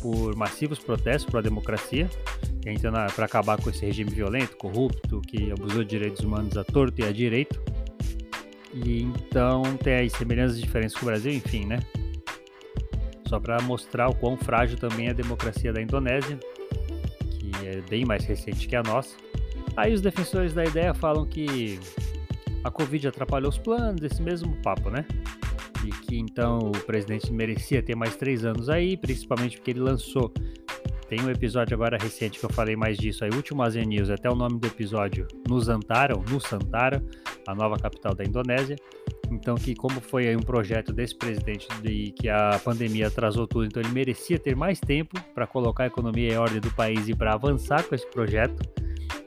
por 0.00 0.34
massivos 0.36 0.78
protestos 0.78 1.30
para 1.30 1.40
a 1.40 1.42
democracia, 1.42 2.10
para 3.14 3.24
acabar 3.24 3.60
com 3.62 3.70
esse 3.70 3.84
regime 3.86 4.10
violento, 4.10 4.56
corrupto, 4.56 5.20
que 5.20 5.52
abusou 5.52 5.84
de 5.84 5.90
direitos 5.90 6.24
humanos 6.24 6.56
a 6.56 6.64
torto 6.64 7.00
e 7.00 7.04
a 7.04 7.12
direito. 7.12 7.62
E 8.72 9.02
então 9.02 9.62
tem 9.82 9.94
aí 9.94 10.10
semelhanças 10.10 10.58
e 10.58 10.62
diferenças 10.62 10.98
com 10.98 11.06
o 11.06 11.08
Brasil, 11.08 11.32
enfim, 11.32 11.64
né? 11.64 11.78
Só 13.28 13.38
para 13.38 13.60
mostrar 13.62 14.08
o 14.08 14.14
quão 14.14 14.36
frágil 14.36 14.78
também 14.78 15.06
é 15.06 15.10
a 15.10 15.14
democracia 15.14 15.72
da 15.72 15.80
Indonésia, 15.80 16.38
que 17.30 17.50
é 17.66 17.80
bem 17.88 18.04
mais 18.04 18.24
recente 18.24 18.66
que 18.66 18.74
a 18.74 18.82
nossa. 18.82 19.16
Aí 19.76 19.92
os 19.92 20.00
defensores 20.00 20.54
da 20.54 20.64
ideia 20.64 20.94
falam 20.94 21.26
que 21.26 21.78
a 22.64 22.70
Covid 22.70 23.08
atrapalhou 23.08 23.50
os 23.50 23.58
planos, 23.58 24.02
esse 24.02 24.22
mesmo 24.22 24.56
papo, 24.62 24.90
né? 24.90 25.04
E 25.84 25.90
que 25.90 26.18
então 26.18 26.58
o 26.58 26.84
presidente 26.84 27.30
merecia 27.32 27.82
ter 27.82 27.94
mais 27.94 28.16
três 28.16 28.44
anos 28.44 28.70
aí, 28.70 28.96
principalmente 28.96 29.58
porque 29.58 29.72
ele 29.72 29.80
lançou. 29.80 30.32
Tem 31.08 31.20
um 31.20 31.30
episódio 31.30 31.74
agora 31.74 31.96
recente 31.96 32.40
que 32.40 32.44
eu 32.44 32.50
falei 32.50 32.74
mais 32.74 32.96
disso 32.96 33.24
aí, 33.24 33.30
último 33.30 33.62
Asia 33.62 33.84
News, 33.84 34.10
até 34.10 34.28
o 34.28 34.34
nome 34.34 34.58
do 34.58 34.66
episódio, 34.66 35.28
Nusantara, 35.48 36.16
ou 36.16 36.24
Nusantara, 36.28 37.04
a 37.46 37.54
nova 37.54 37.78
capital 37.78 38.12
da 38.12 38.24
Indonésia. 38.24 38.76
Então, 39.30 39.54
que 39.54 39.74
como 39.74 40.00
foi 40.00 40.26
aí 40.26 40.36
um 40.36 40.40
projeto 40.40 40.92
desse 40.92 41.14
presidente 41.14 41.68
de 41.82 42.10
que 42.10 42.28
a 42.28 42.60
pandemia 42.64 43.06
atrasou 43.06 43.46
tudo, 43.46 43.66
então 43.66 43.80
ele 43.80 43.92
merecia 43.92 44.38
ter 44.38 44.56
mais 44.56 44.80
tempo 44.80 45.20
para 45.32 45.46
colocar 45.46 45.84
a 45.84 45.86
economia 45.86 46.32
em 46.32 46.36
ordem 46.38 46.60
do 46.60 46.70
país 46.72 47.08
e 47.08 47.14
para 47.14 47.34
avançar 47.34 47.84
com 47.84 47.94
esse 47.94 48.06
projeto 48.10 48.85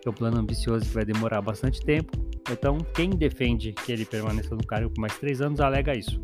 é 0.09 0.11
um 0.11 0.15
plano 0.15 0.39
ambicioso 0.39 0.85
que 0.85 0.93
vai 0.93 1.05
demorar 1.05 1.41
bastante 1.41 1.81
tempo. 1.81 2.11
Então, 2.51 2.77
quem 2.93 3.09
defende 3.11 3.73
que 3.73 3.91
ele 3.91 4.05
permaneça 4.05 4.55
no 4.55 4.65
cargo 4.65 4.89
por 4.89 5.01
mais 5.01 5.17
três 5.17 5.41
anos 5.41 5.59
alega 5.59 5.97
isso. 5.97 6.21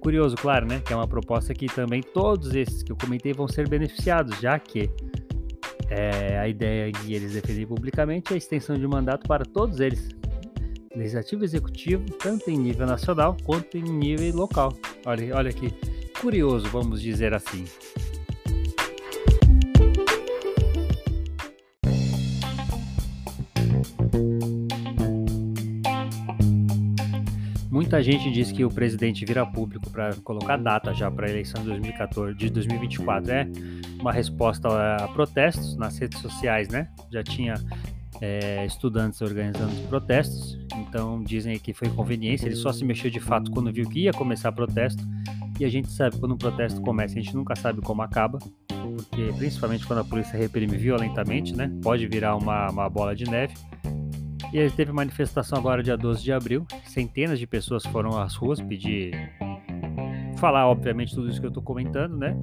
Curioso, 0.00 0.36
claro, 0.36 0.66
né? 0.66 0.80
Que 0.84 0.92
é 0.92 0.96
uma 0.96 1.08
proposta 1.08 1.54
que 1.54 1.66
também 1.66 2.02
todos 2.02 2.54
esses 2.54 2.82
que 2.82 2.92
eu 2.92 2.96
comentei 2.96 3.32
vão 3.32 3.48
ser 3.48 3.68
beneficiados, 3.68 4.38
já 4.38 4.58
que 4.58 4.90
é, 5.88 6.38
a 6.38 6.48
ideia 6.48 6.90
que 6.92 7.14
eles 7.14 7.32
defendem 7.32 7.66
publicamente 7.66 8.32
é 8.32 8.34
a 8.34 8.36
extensão 8.36 8.76
de 8.76 8.86
mandato 8.86 9.26
para 9.26 9.44
todos 9.44 9.80
eles, 9.80 10.08
legislativo 10.94 11.42
e 11.42 11.44
executivo, 11.46 12.04
tanto 12.18 12.50
em 12.50 12.58
nível 12.58 12.86
nacional 12.86 13.36
quanto 13.44 13.78
em 13.78 13.82
nível 13.82 14.36
local. 14.36 14.72
Olha, 15.06 15.36
olha 15.36 15.52
que 15.52 15.72
curioso, 16.20 16.66
vamos 16.68 17.00
dizer 17.00 17.34
assim. 17.34 17.64
Muita 27.94 28.10
gente 28.10 28.28
diz 28.28 28.50
que 28.50 28.64
o 28.64 28.68
presidente 28.68 29.24
vira 29.24 29.46
público 29.46 29.88
para 29.88 30.16
colocar 30.24 30.56
data 30.56 30.92
já 30.92 31.08
para 31.08 31.28
a 31.28 31.30
eleição 31.30 31.62
de 31.62 31.68
2014, 31.68 32.34
de 32.34 32.50
2024. 32.50 33.30
É 33.30 33.46
uma 34.00 34.12
resposta 34.12 34.66
a 34.96 35.06
protestos 35.06 35.76
nas 35.76 35.96
redes 35.96 36.18
sociais, 36.18 36.68
né? 36.68 36.88
Já 37.12 37.22
tinha 37.22 37.54
é, 38.20 38.66
estudantes 38.66 39.22
organizando 39.22 39.72
protestos, 39.86 40.58
então 40.76 41.22
dizem 41.22 41.56
que 41.56 41.72
foi 41.72 41.88
conveniência. 41.88 42.46
Ele 42.46 42.56
só 42.56 42.72
se 42.72 42.84
mexeu 42.84 43.12
de 43.12 43.20
fato 43.20 43.52
quando 43.52 43.72
viu 43.72 43.88
que 43.88 44.00
ia 44.00 44.12
começar 44.12 44.50
protesto. 44.50 45.04
E 45.60 45.64
a 45.64 45.68
gente 45.68 45.88
sabe 45.92 46.18
quando 46.18 46.34
um 46.34 46.38
protesto 46.38 46.80
começa, 46.80 47.16
a 47.16 47.22
gente 47.22 47.36
nunca 47.36 47.54
sabe 47.54 47.80
como 47.80 48.02
acaba, 48.02 48.40
porque 48.66 49.32
principalmente 49.36 49.86
quando 49.86 50.00
a 50.00 50.04
polícia 50.04 50.36
reprime 50.36 50.76
violentamente, 50.76 51.54
né? 51.54 51.70
Pode 51.80 52.04
virar 52.08 52.34
uma, 52.34 52.70
uma 52.70 52.90
bola 52.90 53.14
de 53.14 53.30
neve. 53.30 53.54
E 54.52 54.70
teve 54.70 54.92
manifestação 54.92 55.58
agora, 55.58 55.82
dia 55.82 55.96
12 55.96 56.22
de 56.22 56.32
abril. 56.32 56.66
Centenas 56.84 57.38
de 57.38 57.46
pessoas 57.46 57.84
foram 57.84 58.18
às 58.18 58.34
ruas 58.34 58.60
pedir. 58.60 59.12
Falar, 60.38 60.68
obviamente, 60.68 61.14
tudo 61.14 61.28
isso 61.28 61.40
que 61.40 61.46
eu 61.46 61.48
estou 61.48 61.62
comentando, 61.62 62.16
né? 62.16 62.36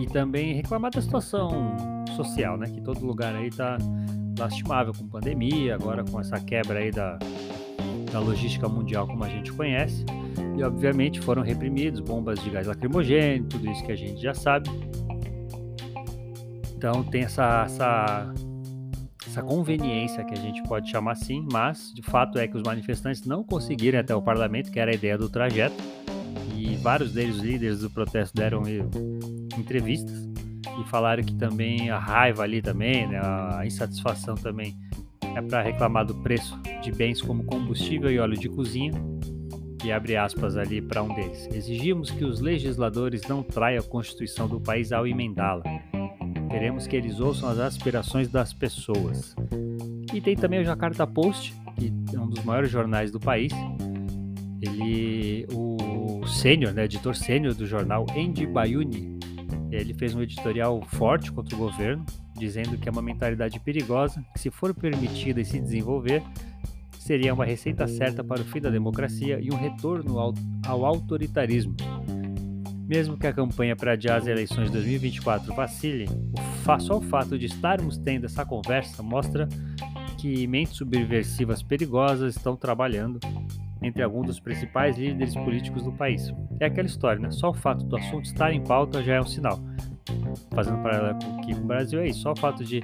E 0.00 0.06
também 0.06 0.54
reclamar 0.54 0.90
da 0.90 1.00
situação 1.00 1.76
social, 2.16 2.56
né? 2.56 2.66
Que 2.66 2.80
todo 2.80 3.04
lugar 3.04 3.34
aí 3.34 3.50
tá 3.50 3.78
lastimável 4.38 4.92
com 4.96 5.08
pandemia, 5.08 5.74
agora 5.74 6.04
com 6.04 6.20
essa 6.20 6.38
quebra 6.40 6.78
aí 6.78 6.90
da, 6.90 7.18
da 8.12 8.20
logística 8.20 8.68
mundial 8.68 9.06
como 9.06 9.24
a 9.24 9.28
gente 9.28 9.52
conhece. 9.52 10.04
E 10.56 10.62
obviamente 10.62 11.20
foram 11.20 11.42
reprimidos 11.42 12.00
bombas 12.00 12.42
de 12.42 12.50
gás 12.50 12.66
lacrimogêneo, 12.66 13.44
tudo 13.48 13.70
isso 13.70 13.84
que 13.84 13.92
a 13.92 13.96
gente 13.96 14.20
já 14.20 14.34
sabe. 14.34 14.68
Então 16.76 17.02
tem 17.04 17.22
essa, 17.22 17.64
essa 17.66 18.32
essa 19.38 19.42
conveniência 19.42 20.24
que 20.24 20.34
a 20.34 20.36
gente 20.36 20.62
pode 20.64 20.90
chamar 20.90 21.12
assim, 21.12 21.46
mas 21.52 21.92
de 21.94 22.02
fato 22.02 22.38
é 22.38 22.48
que 22.48 22.56
os 22.56 22.62
manifestantes 22.62 23.24
não 23.24 23.44
conseguiram 23.44 24.00
até 24.00 24.14
o 24.14 24.20
parlamento, 24.20 24.70
que 24.70 24.80
era 24.80 24.90
a 24.90 24.94
ideia 24.94 25.16
do 25.16 25.28
trajeto, 25.28 25.76
e 26.56 26.74
vários 26.76 27.12
deles, 27.12 27.36
líderes 27.36 27.80
do 27.80 27.90
protesto, 27.90 28.36
deram 28.36 28.62
entrevistas 29.56 30.28
e 30.80 30.88
falaram 30.88 31.22
que 31.22 31.34
também 31.34 31.88
a 31.88 31.98
raiva 31.98 32.42
ali 32.42 32.60
também, 32.60 33.06
né, 33.06 33.20
a 33.22 33.62
insatisfação 33.64 34.34
também 34.34 34.76
é 35.36 35.40
para 35.40 35.62
reclamar 35.62 36.04
do 36.04 36.16
preço 36.16 36.58
de 36.82 36.90
bens 36.90 37.22
como 37.22 37.44
combustível 37.44 38.10
e 38.10 38.18
óleo 38.18 38.36
de 38.36 38.48
cozinha, 38.48 38.92
e 39.84 39.92
abre 39.92 40.16
aspas 40.16 40.56
ali 40.56 40.82
para 40.82 41.00
um 41.00 41.14
deles. 41.14 41.48
Exigimos 41.52 42.10
que 42.10 42.24
os 42.24 42.40
legisladores 42.40 43.22
não 43.28 43.44
traiam 43.44 43.84
a 43.84 43.86
Constituição 43.86 44.48
do 44.48 44.60
país 44.60 44.90
ao 44.90 45.06
emendá-la. 45.06 45.62
Queremos 46.58 46.88
que 46.88 46.96
eles 46.96 47.20
ouçam 47.20 47.48
as 47.48 47.60
aspirações 47.60 48.26
das 48.26 48.52
pessoas. 48.52 49.36
E 50.12 50.20
tem 50.20 50.34
também 50.34 50.58
o 50.58 50.64
Jakarta 50.64 51.06
Post, 51.06 51.54
que 51.76 51.92
é 52.12 52.18
um 52.18 52.28
dos 52.28 52.42
maiores 52.42 52.68
jornais 52.68 53.12
do 53.12 53.20
país. 53.20 53.52
Ele, 54.60 55.46
o 55.52 56.26
sênior, 56.26 56.72
né, 56.72 56.86
editor 56.86 57.14
sênior 57.14 57.54
do 57.54 57.64
jornal, 57.64 58.06
Andy 58.10 58.44
Bayuni, 58.44 59.20
ele 59.70 59.94
fez 59.94 60.16
um 60.16 60.20
editorial 60.20 60.82
forte 60.82 61.30
contra 61.30 61.54
o 61.54 61.58
governo, 61.58 62.04
dizendo 62.36 62.76
que 62.76 62.88
é 62.88 62.90
uma 62.90 63.02
mentalidade 63.02 63.60
perigosa, 63.60 64.20
que 64.34 64.40
se 64.40 64.50
for 64.50 64.74
permitida 64.74 65.40
e 65.40 65.44
se 65.44 65.60
desenvolver, 65.60 66.24
seria 66.98 67.32
uma 67.32 67.44
receita 67.44 67.86
certa 67.86 68.24
para 68.24 68.40
o 68.40 68.44
fim 68.44 68.60
da 68.60 68.68
democracia 68.68 69.38
e 69.40 69.48
um 69.52 69.56
retorno 69.56 70.18
ao, 70.18 70.34
ao 70.66 70.84
autoritarismo. 70.84 71.76
Mesmo 72.88 73.18
que 73.18 73.26
a 73.26 73.32
campanha 73.34 73.76
para 73.76 73.92
adiar 73.92 74.16
as 74.16 74.26
eleições 74.26 74.68
de 74.68 74.72
2024 74.72 75.54
vacile, 75.54 76.06
só 76.80 76.96
o 76.96 77.02
fato 77.02 77.38
de 77.38 77.44
estarmos 77.44 77.98
tendo 77.98 78.24
essa 78.24 78.46
conversa 78.46 79.02
mostra 79.02 79.46
que 80.16 80.46
mentes 80.46 80.76
subversivas 80.76 81.62
perigosas 81.62 82.34
estão 82.34 82.56
trabalhando 82.56 83.20
entre 83.82 84.02
alguns 84.02 84.26
dos 84.26 84.40
principais 84.40 84.96
líderes 84.96 85.34
políticos 85.34 85.82
do 85.82 85.92
país. 85.92 86.32
É 86.58 86.66
aquela 86.66 86.86
história, 86.86 87.20
né? 87.20 87.30
Só 87.30 87.50
o 87.50 87.54
fato 87.54 87.84
do 87.84 87.96
assunto 87.96 88.24
estar 88.24 88.52
em 88.52 88.64
pauta 88.64 89.02
já 89.02 89.16
é 89.16 89.20
um 89.20 89.26
sinal. 89.26 89.60
Fazendo 90.54 90.82
paralelo 90.82 91.18
com 91.22 91.36
o 91.36 91.40
que 91.42 91.54
Brasil 91.54 92.00
é 92.00 92.08
isso, 92.08 92.20
só 92.20 92.32
o 92.32 92.36
fato 92.36 92.64
de 92.64 92.82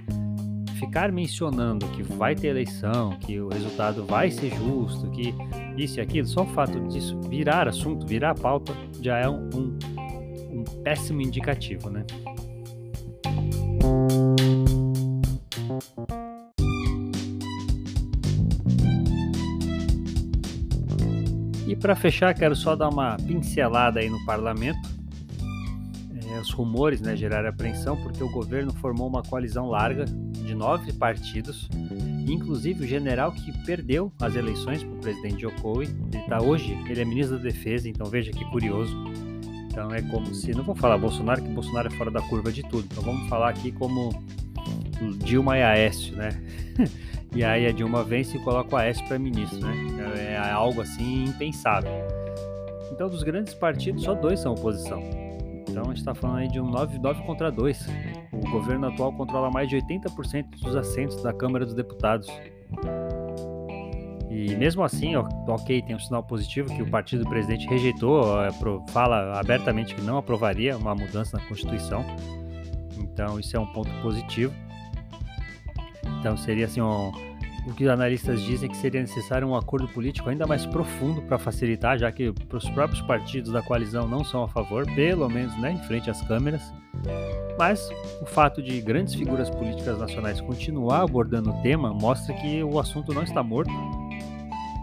ficar 0.78 1.11
mencionando 1.11 1.87
que 1.88 2.02
vai 2.02 2.34
ter 2.34 2.49
eleição, 2.49 3.16
que 3.18 3.40
o 3.40 3.49
resultado 3.49 4.04
vai 4.04 4.30
ser 4.30 4.54
justo, 4.54 5.11
que 5.11 5.34
isso 5.76 5.99
e 5.99 6.00
aquilo, 6.00 6.26
só 6.26 6.42
o 6.42 6.46
fato 6.46 6.78
disso 6.88 7.18
virar 7.23 7.66
assunto, 7.66 8.06
virar 8.06 8.34
pauta, 8.34 8.73
já 9.00 9.18
é 9.18 9.28
um, 9.28 9.49
um 9.54 9.74
péssimo 10.85 11.23
indicativo, 11.23 11.88
né? 11.88 12.05
E 21.67 21.75
para 21.75 21.97
fechar, 21.97 22.35
quero 22.35 22.55
só 22.55 22.76
dar 22.76 22.91
uma 22.91 23.17
pincelada 23.17 23.99
aí 23.99 24.11
no 24.11 24.23
parlamento. 24.26 24.88
É, 26.31 26.38
os 26.38 26.50
rumores 26.50 27.00
né, 27.00 27.17
geraram 27.17 27.49
apreensão 27.49 27.97
porque 27.97 28.23
o 28.23 28.31
governo 28.31 28.73
formou 28.75 29.09
uma 29.09 29.23
coalizão 29.23 29.67
larga 29.67 30.05
de 30.05 30.55
nove 30.55 30.93
partidos, 30.93 31.69
inclusive 32.29 32.85
o 32.85 32.87
general 32.87 33.33
que 33.33 33.50
perdeu 33.64 34.12
as 34.21 34.37
eleições 34.37 34.85
para 34.85 34.95
o 34.95 34.99
presidente 34.99 35.41
Jokowi. 35.41 35.87
Ele 36.12 36.23
está 36.23 36.41
hoje, 36.43 36.79
ele 36.87 37.00
é 37.00 37.05
ministro 37.05 37.38
da 37.38 37.43
Defesa, 37.43 37.88
então 37.88 38.07
veja 38.07 38.31
que 38.31 38.45
curioso. 38.50 38.95
Então 39.75 39.93
é 39.93 40.00
como 40.02 40.33
se, 40.33 40.52
não 40.52 40.62
vou 40.62 40.76
falar 40.76 40.97
Bolsonaro, 40.97 41.43
que 41.43 41.49
Bolsonaro 41.49 41.88
é 41.88 41.90
fora 41.90 42.09
da 42.09 42.23
curva 42.23 42.52
de 42.52 42.62
tudo. 42.62 42.87
Então 42.88 43.02
vamos 43.02 43.28
falar 43.28 43.49
aqui 43.49 43.73
como 43.73 44.11
Dilma 45.19 45.59
e 45.59 45.62
Aécio, 45.64 46.14
né? 46.14 46.28
e 47.35 47.43
aí 47.43 47.66
a 47.66 47.73
Dilma 47.73 48.04
vence 48.04 48.37
e 48.37 48.40
coloca 48.40 48.73
o 48.73 48.78
Aécio 48.78 49.04
para 49.09 49.19
ministro, 49.19 49.59
né? 49.59 49.75
É, 50.28 50.35
é 50.35 50.50
algo 50.52 50.81
assim 50.81 51.25
impensável. 51.25 51.90
Então 52.93 53.09
dos 53.09 53.25
grandes 53.25 53.52
partidos 53.52 54.04
só 54.04 54.14
dois 54.14 54.38
são 54.38 54.52
oposição. 54.52 55.02
Então 55.69 55.83
a 55.83 55.87
gente 55.87 55.97
está 55.97 56.14
falando 56.14 56.38
aí 56.38 56.49
de 56.49 56.61
um 56.61 56.71
9, 56.71 57.00
9 57.00 57.23
contra 57.25 57.50
2. 57.50 57.88
O 58.33 58.50
governo 58.52 58.87
atual 58.87 59.12
controla 59.12 59.50
mais 59.50 59.69
de 59.69 59.75
80% 59.75 60.50
dos 60.62 60.76
assentos 60.76 61.21
da 61.21 61.33
Câmara 61.33 61.64
dos 61.64 61.75
Deputados. 61.75 62.28
E 64.35 64.57
mesmo 64.57 64.83
assim, 64.83 65.14
ok, 65.14 65.81
tem 65.83 65.95
um 65.95 65.99
sinal 66.00 66.25
positivo 66.25 66.75
que 66.75 66.83
o 66.83 66.91
partido 66.91 67.23
do 67.23 67.31
presidente 67.31 67.69
rejeitou, 67.69 68.45
é, 68.45 68.50
fala 68.88 69.38
abertamente 69.38 69.95
que 69.95 70.00
não 70.00 70.19
aprovaria 70.19 70.76
uma 70.76 70.93
mudança 70.93 71.38
na 71.38 71.45
Constituição. 71.47 72.05
Então, 72.99 73.38
isso 73.38 73.57
é 73.57 73.61
um 73.61 73.67
ponto 73.67 73.91
positivo. 74.03 74.53
Então, 76.19 76.37
seria 76.37 76.67
assim, 76.67 76.81
um, 76.81 77.12
o 77.64 77.73
que 77.75 77.85
os 77.85 77.91
analistas 77.91 78.43
dizem 78.43 78.69
que 78.69 78.76
seria 78.76 79.00
necessário 79.00 79.47
um 79.47 79.55
acordo 79.55 79.87
político 79.87 80.29
ainda 80.29 80.49
mais 80.49 80.67
profundo 80.67 81.23
para 81.23 81.38
facilitar, 81.38 81.97
já 81.97 82.11
que 82.11 82.29
os 82.29 82.71
próprios 82.71 83.00
partidos 83.03 83.53
da 83.53 83.62
coalizão 83.62 84.09
não 84.09 84.25
são 84.25 84.43
a 84.43 84.49
favor, 84.49 84.85
pelo 84.97 85.29
menos 85.29 85.57
né, 85.61 85.71
em 85.71 85.79
frente 85.87 86.11
às 86.11 86.21
câmeras. 86.23 86.61
Mas 87.57 87.88
o 88.21 88.26
fato 88.26 88.61
de 88.61 88.81
grandes 88.81 89.14
figuras 89.14 89.49
políticas 89.49 89.97
nacionais 89.97 90.41
continuar 90.41 91.03
abordando 91.03 91.50
o 91.50 91.62
tema 91.62 91.95
mostra 91.95 92.35
que 92.35 92.64
o 92.64 92.81
assunto 92.81 93.14
não 93.14 93.23
está 93.23 93.45
morto. 93.45 93.71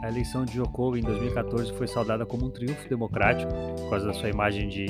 A 0.03 0.09
eleição 0.09 0.45
de 0.45 0.53
Jokowi 0.53 0.99
em 0.99 1.03
2014 1.03 1.71
foi 1.73 1.87
saudada 1.87 2.25
como 2.25 2.47
um 2.47 2.49
triunfo 2.49 2.89
democrático, 2.89 3.51
por 3.77 3.89
causa 3.91 4.07
da 4.07 4.13
sua 4.13 4.29
imagem 4.29 4.67
de 4.67 4.87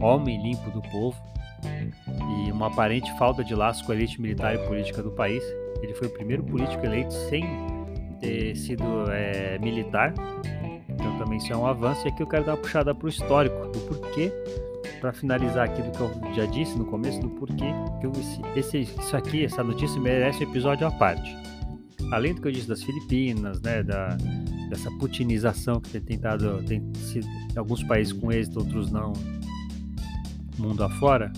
homem 0.00 0.42
limpo 0.42 0.70
do 0.70 0.80
povo 0.90 1.16
e 2.46 2.50
uma 2.50 2.68
aparente 2.68 3.10
falta 3.18 3.44
de 3.44 3.54
laço 3.54 3.84
com 3.84 3.92
a 3.92 3.94
elite 3.94 4.20
militar 4.20 4.54
e 4.54 4.58
política 4.66 5.02
do 5.02 5.10
país. 5.10 5.44
Ele 5.82 5.94
foi 5.94 6.08
o 6.08 6.10
primeiro 6.10 6.42
político 6.42 6.84
eleito 6.86 7.12
sem 7.28 7.44
ter 8.18 8.56
sido 8.56 8.84
é, 9.10 9.58
militar, 9.58 10.14
então 10.88 11.18
também 11.18 11.36
isso 11.36 11.52
é 11.52 11.56
um 11.56 11.66
avanço. 11.66 12.06
E 12.06 12.10
aqui 12.10 12.22
eu 12.22 12.26
quero 12.26 12.44
dar 12.44 12.52
uma 12.52 12.58
puxada 12.58 12.94
para 12.94 13.06
o 13.06 13.08
histórico, 13.08 13.66
do 13.68 13.80
porquê 13.80 14.32
para 15.00 15.12
finalizar 15.12 15.66
aqui 15.66 15.82
do 15.82 15.90
que 15.90 16.00
eu 16.00 16.34
já 16.34 16.46
disse 16.46 16.76
no 16.78 16.86
começo, 16.86 17.20
do 17.20 17.28
porquê 17.30 17.66
que 18.00 18.06
eu, 18.06 18.12
esse, 18.56 18.80
isso 18.80 19.16
aqui, 19.16 19.44
essa 19.44 19.62
notícia 19.62 20.00
merece 20.00 20.44
um 20.44 20.48
episódio 20.48 20.86
à 20.86 20.90
parte. 20.90 21.36
Além 22.10 22.34
do 22.34 22.40
que 22.40 22.48
eu 22.48 22.52
disse 22.52 22.68
das 22.68 22.82
Filipinas, 22.82 23.60
né, 23.60 23.82
da, 23.82 24.16
dessa 24.68 24.90
putinização 24.92 25.80
que 25.80 25.90
tem 25.90 26.00
tentado, 26.00 26.62
tem 26.64 26.82
sido 26.94 27.26
alguns 27.56 27.82
países 27.82 28.12
com 28.12 28.32
êxito, 28.32 28.58
outros 28.58 28.90
não, 28.90 29.12
mundo 30.58 30.82
afora, 30.82 31.32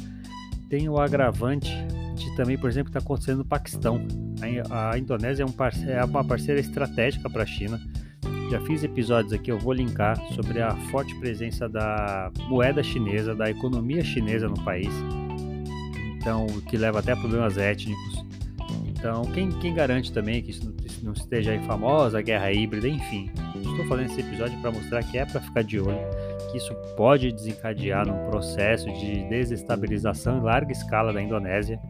tem 0.68 0.88
o 0.88 0.98
agravante 0.98 1.70
de 2.14 2.34
também, 2.36 2.58
por 2.58 2.68
exemplo, 2.68 2.90
que 2.90 2.98
está 2.98 3.04
acontecendo 3.04 3.38
no 3.38 3.44
Paquistão. 3.44 4.00
A, 4.70 4.92
a 4.92 4.98
Indonésia 4.98 5.42
é, 5.42 5.46
um 5.46 5.54
é 5.90 6.04
uma 6.04 6.24
parceira 6.24 6.60
estratégica 6.60 7.28
para 7.28 7.42
a 7.42 7.46
China 7.46 7.80
já 8.50 8.60
fiz 8.62 8.82
episódios 8.82 9.32
aqui, 9.32 9.50
eu 9.50 9.58
vou 9.58 9.74
linkar 9.74 10.18
sobre 10.34 10.62
a 10.62 10.74
forte 10.90 11.14
presença 11.16 11.68
da 11.68 12.30
moeda 12.48 12.82
chinesa, 12.82 13.34
da 13.34 13.50
economia 13.50 14.02
chinesa 14.02 14.48
no 14.48 14.58
país. 14.64 14.88
Então, 16.16 16.46
que 16.66 16.76
leva 16.76 17.00
até 17.00 17.12
a 17.12 17.16
problemas 17.16 17.58
étnicos. 17.58 18.24
Então, 18.86 19.22
quem, 19.32 19.50
quem 19.60 19.74
garante 19.74 20.12
também 20.12 20.42
que 20.42 20.50
isso 20.50 20.74
não 21.02 21.12
esteja 21.12 21.52
aí 21.52 21.58
famosa, 21.64 22.20
guerra 22.20 22.52
híbrida, 22.52 22.88
enfim. 22.88 23.30
Estou 23.56 23.86
fazendo 23.86 24.10
esse 24.10 24.20
episódio 24.20 24.58
para 24.60 24.70
mostrar 24.70 25.02
que 25.02 25.18
é 25.18 25.24
para 25.24 25.40
ficar 25.40 25.62
de 25.62 25.80
olho, 25.80 25.98
que 26.50 26.58
isso 26.58 26.74
pode 26.96 27.32
desencadear 27.32 28.06
num 28.06 28.30
processo 28.30 28.90
de 28.92 29.28
desestabilização 29.28 30.38
em 30.38 30.42
larga 30.42 30.72
escala 30.72 31.12
da 31.12 31.22
Indonésia 31.22 31.80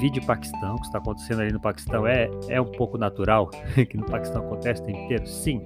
vídeo 0.00 0.24
Paquistão, 0.24 0.76
o 0.76 0.80
que 0.80 0.86
está 0.86 0.98
acontecendo 0.98 1.42
ali 1.42 1.52
no 1.52 1.60
Paquistão 1.60 2.06
é, 2.06 2.30
é 2.48 2.58
um 2.58 2.72
pouco 2.72 2.96
natural, 2.96 3.50
que 3.88 3.96
no 3.98 4.06
Paquistão 4.06 4.42
acontece 4.42 4.80
o 4.80 4.86
tempo 4.86 4.98
inteiro, 4.98 5.26
sim. 5.26 5.60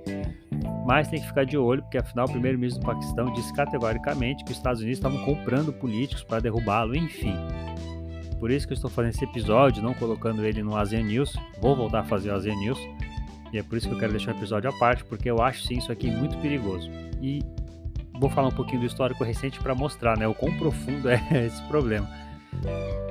Mas 0.84 1.08
tem 1.08 1.20
que 1.20 1.26
ficar 1.26 1.44
de 1.44 1.56
olho, 1.56 1.82
porque 1.82 1.98
afinal 1.98 2.26
o 2.26 2.30
primeiro-ministro 2.30 2.82
do 2.82 2.86
Paquistão 2.86 3.32
disse 3.32 3.54
categoricamente 3.54 4.44
que 4.44 4.50
os 4.50 4.56
Estados 4.56 4.80
Unidos 4.80 4.98
estavam 4.98 5.24
comprando 5.24 5.72
políticos 5.72 6.24
para 6.24 6.40
derrubá-lo, 6.40 6.96
enfim. 6.96 7.34
Por 8.44 8.50
isso 8.50 8.66
que 8.66 8.74
eu 8.74 8.76
estou 8.76 8.90
fazendo 8.90 9.14
esse 9.14 9.24
episódio, 9.24 9.82
não 9.82 9.94
colocando 9.94 10.44
ele 10.44 10.62
no 10.62 10.76
ASEAN 10.76 11.04
News. 11.04 11.34
Vou 11.62 11.74
voltar 11.74 12.00
a 12.00 12.04
fazer 12.04 12.28
o 12.28 12.34
ASEAN 12.34 12.54
News. 12.56 12.78
E 13.50 13.56
é 13.56 13.62
por 13.62 13.78
isso 13.78 13.88
que 13.88 13.94
eu 13.94 13.98
quero 13.98 14.12
deixar 14.12 14.34
o 14.34 14.36
episódio 14.36 14.68
à 14.68 14.72
parte, 14.74 15.02
porque 15.02 15.30
eu 15.30 15.40
acho 15.40 15.62
sim 15.62 15.78
isso 15.78 15.90
aqui 15.90 16.10
muito 16.10 16.36
perigoso. 16.42 16.90
E 17.22 17.42
vou 18.20 18.28
falar 18.28 18.48
um 18.48 18.54
pouquinho 18.54 18.80
do 18.80 18.86
histórico 18.86 19.24
recente 19.24 19.58
para 19.60 19.74
mostrar 19.74 20.18
né, 20.18 20.28
o 20.28 20.34
quão 20.34 20.54
profundo 20.58 21.08
é 21.08 21.46
esse 21.46 21.62
problema. 21.68 22.06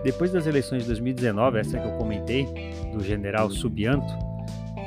Depois 0.04 0.32
das 0.32 0.46
eleições 0.46 0.84
de 0.84 0.90
2019, 0.90 1.58
essa 1.58 1.80
que 1.80 1.88
eu 1.88 1.94
comentei, 1.94 2.46
do 2.94 3.04
general 3.04 3.50
Subianto, 3.50 4.14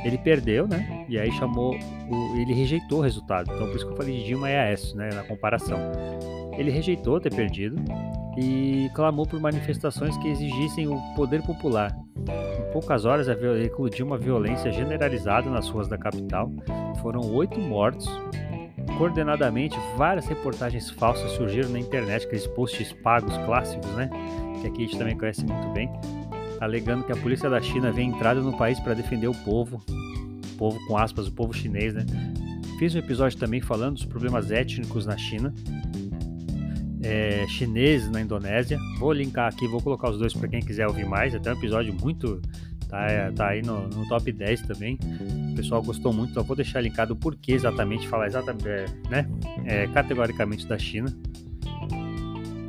ele 0.05 0.17
perdeu, 0.17 0.69
né? 0.69 1.07
E 1.09 1.19
aí 1.19 1.33
chamou, 1.33 1.75
o, 1.75 2.37
ele 2.37 2.55
rejeitou 2.55 3.01
o 3.01 3.03
resultado. 3.03 3.51
Então 3.53 3.67
por 3.67 3.75
isso 3.75 3.85
que 3.85 3.93
eu 3.95 3.97
falei 3.97 4.19
de 4.19 4.27
Dilma 4.27 4.49
e 4.49 4.55
Aécio, 4.55 4.97
né? 4.97 5.09
Na 5.13 5.25
comparação. 5.25 5.77
Ele 6.57 6.71
rejeitou 6.71 7.19
ter 7.21 7.35
perdido 7.35 7.75
e 8.37 8.91
clamou 8.95 9.27
por 9.27 9.41
manifestações 9.41 10.17
que 10.19 10.29
exigissem 10.29 10.89
o 10.89 11.01
poder 11.15 11.43
popular. 11.43 11.97
Em 12.19 12.73
poucas 12.73 13.05
horas, 13.05 13.29
eclodiu 13.29 14.07
uma 14.07 14.19
violência 14.19 14.71
generalizada 14.71 15.49
nas 15.49 15.69
ruas 15.69 15.89
da 15.89 15.97
capital. 15.97 16.51
Foram 17.01 17.21
oito 17.33 17.59
mortos. 17.59 18.09
Coordenadamente, 18.99 19.77
várias 19.97 20.27
reportagens 20.27 20.91
falsas 20.91 21.33
surgiram 21.33 21.69
na 21.71 21.79
internet, 21.79 22.27
aqueles 22.27 22.47
posts 22.47 22.93
pagos 22.93 23.37
clássicos, 23.39 23.91
né? 23.93 24.09
que 24.61 24.67
aqui 24.67 24.83
a 24.83 24.87
gente 24.87 24.99
também 24.99 25.17
conhece 25.17 25.45
muito 25.45 25.69
bem. 25.73 25.91
alegando 26.61 27.05
que 27.05 27.13
a 27.13 27.17
polícia 27.17 27.51
da 27.51 27.61
China 27.61 27.93
vem 27.93 28.09
entrada 28.09 28.41
no 28.41 28.57
país 28.57 28.81
para 28.81 28.95
defender 28.95 29.29
o 29.29 29.35
povo, 29.45 29.83
o 29.89 30.57
povo 30.57 30.79
com 30.87 30.97
aspas, 30.97 31.29
o 31.29 31.33
povo 31.33 31.53
chinês, 31.53 31.93
né? 31.93 32.05
Fiz 32.79 32.95
um 32.95 32.99
episódio 32.99 33.39
também 33.39 33.61
falando 33.61 33.95
dos 33.95 34.05
problemas 34.05 34.51
étnicos 34.51 35.07
na 35.07 35.17
China, 35.17 35.53
é, 37.07 37.47
chineses 37.49 38.11
na 38.11 38.21
Indonésia. 38.21 38.79
Vou 38.99 39.13
linkar 39.13 39.49
aqui, 39.49 39.69
vou 39.69 39.81
colocar 39.81 40.11
os 40.11 40.19
dois 40.19 40.35
para 40.35 40.49
quem 40.49 40.61
quiser 40.61 40.89
ouvir 40.89 41.07
mais. 41.07 41.35
Até 41.35 41.51
um 41.51 41.57
episódio 41.57 41.95
muito. 41.95 42.41
Tá, 42.89 43.33
tá 43.35 43.49
aí 43.49 43.63
no, 43.63 43.89
no, 43.89 44.07
top 44.09 44.31
10 44.31 44.63
também. 44.63 44.99
O 45.53 45.57
pessoal 45.57 45.83
gostou 45.83 46.13
muito, 46.13 46.31
então 46.31 46.45
vou 46.45 46.55
deixar 46.55 46.81
linkado 46.81 47.15
o 47.15 47.17
porquê 47.17 47.53
exatamente, 47.53 48.07
falar 48.07 48.29
exatamente, 48.29 48.69
é, 48.69 48.85
né? 49.11 49.29
É, 49.65 49.87
categoricamente 49.89 50.67
da 50.67 50.79
China. 50.79 51.13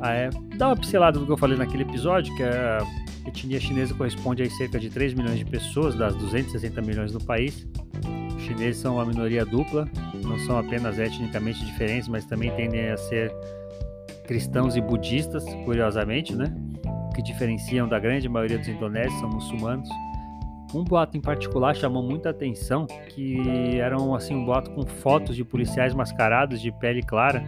Ah, 0.00 0.14
é, 0.14 0.30
dá 0.56 0.68
uma 0.68 0.76
pincelada 0.76 1.20
do 1.20 1.26
que 1.26 1.30
eu 1.30 1.36
falei 1.36 1.56
naquele 1.56 1.84
episódio, 1.84 2.34
que 2.36 2.42
a 2.42 2.80
etnia 3.26 3.60
chinesa 3.60 3.94
corresponde 3.94 4.42
a 4.42 4.50
cerca 4.50 4.80
de 4.80 4.90
3 4.90 5.14
milhões 5.14 5.38
de 5.38 5.44
pessoas, 5.44 5.94
das 5.94 6.16
260 6.16 6.82
milhões 6.82 7.12
do 7.12 7.20
país. 7.20 7.64
Os 8.36 8.42
chineses 8.42 8.80
são 8.80 8.96
uma 8.96 9.04
minoria 9.04 9.44
dupla, 9.44 9.88
não 10.24 10.38
são 10.40 10.58
apenas 10.58 10.98
etnicamente 10.98 11.64
diferentes, 11.64 12.08
mas 12.08 12.24
também 12.24 12.50
tendem 12.56 12.88
a 12.88 12.96
ser 12.96 13.32
cristãos 14.28 14.76
e 14.76 14.80
budistas, 14.80 15.42
curiosamente, 15.64 16.36
né? 16.36 16.54
Que 17.16 17.22
diferenciam 17.22 17.88
da 17.88 17.98
grande 17.98 18.28
maioria 18.28 18.58
dos 18.58 18.68
indonésios 18.68 19.18
são 19.18 19.30
muçulmanos. 19.30 19.88
Um 20.74 20.84
boato 20.84 21.16
em 21.16 21.20
particular 21.20 21.74
chamou 21.74 22.02
muita 22.02 22.28
atenção, 22.28 22.86
que 23.08 23.80
era 23.80 23.98
um, 23.98 24.14
assim, 24.14 24.36
um 24.36 24.44
boato 24.44 24.70
com 24.72 24.86
fotos 24.86 25.34
de 25.34 25.42
policiais 25.42 25.94
mascarados 25.94 26.60
de 26.60 26.70
pele 26.70 27.02
clara, 27.02 27.42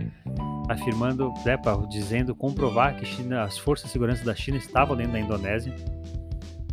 afirmando, 0.70 1.30
né, 1.44 1.58
dizendo, 1.90 2.34
comprovar 2.34 2.96
que 2.96 3.04
China, 3.04 3.42
as 3.42 3.58
forças 3.58 3.86
de 3.86 3.92
segurança 3.92 4.24
da 4.24 4.34
China 4.34 4.56
estavam 4.56 4.96
dentro 4.96 5.12
da 5.12 5.20
Indonésia. 5.20 5.74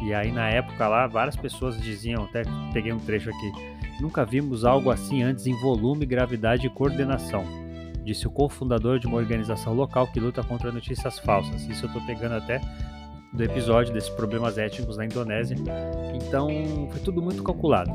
E 0.01 0.13
aí, 0.13 0.31
na 0.31 0.47
época 0.47 0.87
lá, 0.87 1.05
várias 1.05 1.35
pessoas 1.35 1.77
diziam, 1.81 2.23
até 2.23 2.43
peguei 2.71 2.93
um 2.93 2.99
trecho 2.99 3.29
aqui, 3.29 3.51
nunca 3.99 4.23
vimos 4.23 4.63
algo 4.63 4.89
assim 4.89 5.21
antes 5.21 5.45
em 5.47 5.59
volume, 5.59 6.05
gravidade 6.05 6.65
e 6.65 6.69
coordenação 6.69 7.66
disse 8.07 8.25
o 8.25 8.31
cofundador 8.31 8.99
de 8.99 9.05
uma 9.05 9.17
organização 9.17 9.73
local 9.73 10.07
que 10.07 10.19
luta 10.19 10.41
contra 10.41 10.71
notícias 10.71 11.19
falsas. 11.19 11.63
Isso 11.67 11.85
eu 11.85 11.87
estou 11.87 12.01
pegando 12.05 12.35
até 12.35 12.61
do 13.33 13.43
episódio 13.43 13.93
desses 13.93 14.09
problemas 14.09 14.57
étnicos 14.57 14.95
na 14.95 15.05
Indonésia. 15.05 15.57
Então, 16.15 16.47
foi 16.89 17.01
tudo 17.01 17.21
muito 17.21 17.43
calculado. 17.43 17.91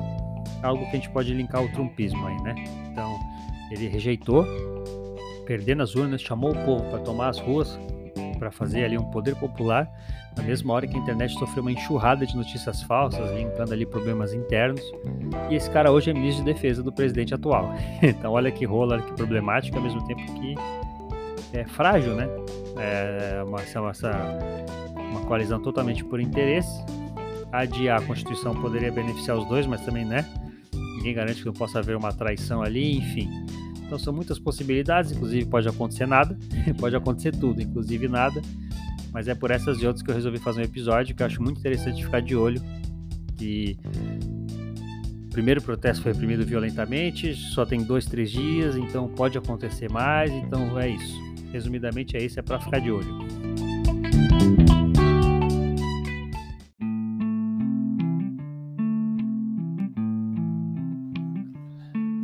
Algo 0.63 0.85
que 0.85 0.91
a 0.91 0.95
gente 0.97 1.11
pode 1.11 1.33
linkar 1.33 1.63
ao 1.63 1.69
trumpismo 1.71 2.27
aí, 2.27 2.43
né? 2.43 2.55
Então, 2.91 3.19
ele 3.71 3.89
rejeitou, 3.89 4.47
perdendo 5.47 5.83
as 5.83 5.95
urnas, 5.95 6.21
chamou 6.21 6.53
o 6.53 6.65
povo 6.65 6.85
para 6.91 6.99
tomar 6.99 7.31
as 7.31 7.39
ruas, 7.39 7.79
para 8.43 8.51
fazer 8.51 8.85
ali 8.85 8.99
um 8.99 9.05
poder 9.05 9.37
popular, 9.37 9.89
na 10.37 10.43
mesma 10.43 10.73
hora 10.73 10.85
que 10.85 10.97
a 10.97 10.99
internet 10.99 11.33
sofreu 11.35 11.63
uma 11.63 11.71
enxurrada 11.71 12.27
de 12.27 12.35
notícias 12.35 12.83
falsas, 12.83 13.31
linkando 13.37 13.73
ali 13.73 13.87
problemas 13.87 14.35
internos. 14.35 14.83
E 15.49 15.55
esse 15.55 15.71
cara 15.71 15.93
hoje 15.93 16.11
é 16.11 16.13
ministro 16.13 16.45
de 16.45 16.53
defesa 16.53 16.83
do 16.83 16.93
presidente 16.93 17.33
atual. 17.33 17.73
Então 18.03 18.33
olha 18.33 18.51
que 18.51 18.65
rola, 18.65 18.95
olha 18.95 19.03
que 19.05 19.13
problemático, 19.13 19.77
ao 19.77 19.83
mesmo 19.83 20.05
tempo 20.09 20.21
que 20.35 20.57
é 21.57 21.65
frágil, 21.65 22.15
né? 22.15 22.29
É 22.77 23.45
uma, 23.45 23.59
uma, 23.81 23.93
uma 25.11 25.21
coalizão 25.21 25.61
totalmente 25.63 26.05
por 26.05 26.21
interesse. 26.21 26.85
Adiar 27.53 28.03
a 28.03 28.05
Constituição 28.05 28.61
poderia 28.61 28.91
beneficiar 28.91 29.37
os 29.37 29.47
dois, 29.47 29.67
mas 29.69 29.83
também, 29.83 30.05
né? 30.05 30.27
Ninguém 30.97 31.15
garante 31.15 31.41
que 31.41 31.47
não 31.47 31.53
possa 31.53 31.79
haver 31.79 31.95
uma 31.95 32.13
traição 32.13 32.61
ali, 32.61 32.99
enfim. 32.99 33.31
Então 33.93 33.99
são 33.99 34.15
muitas 34.15 34.39
possibilidades, 34.39 35.13
inclusive 35.13 35.45
pode 35.45 35.69
acontecer 35.69 36.07
nada, 36.07 36.35
pode 36.81 36.97
acontecer 36.97 37.31
tudo, 37.37 37.61
inclusive 37.61 38.09
nada. 38.09 38.41
Mas 39.13 39.29
é 39.29 39.35
por 39.35 39.51
essas 39.51 39.83
e 39.83 39.87
outras 39.87 40.03
que 40.03 40.11
eu 40.11 40.15
resolvi 40.15 40.39
fazer 40.39 40.63
um 40.63 40.65
episódio 40.65 41.15
que 41.15 41.23
eu 41.23 41.27
acho 41.27 41.43
muito 41.43 41.59
interessante 41.59 42.03
ficar 42.03 42.23
de 42.23 42.35
olho. 42.35 42.63
E 43.39 43.77
o 45.27 45.29
primeiro 45.29 45.61
protesto 45.61 46.03
foi 46.03 46.13
reprimido 46.13 46.43
violentamente, 46.43 47.35
só 47.35 47.67
tem 47.67 47.85
dois, 47.85 48.07
três 48.07 48.31
dias, 48.31 48.79
então 48.79 49.07
pode 49.09 49.37
acontecer 49.37 49.91
mais. 49.91 50.33
Então 50.33 50.81
é 50.81 50.89
isso. 50.89 51.21
Resumidamente 51.53 52.17
é 52.17 52.25
isso, 52.25 52.41
é 52.41 52.43
para 52.43 52.59
ficar 52.59 52.79
de 52.79 52.91
olho. 52.91 53.19